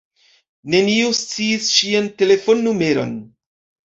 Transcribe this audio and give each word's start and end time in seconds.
Neniu 0.75 1.11
sciis 1.19 1.67
ŝian 1.75 2.09
telefonnumeron. 2.21 3.13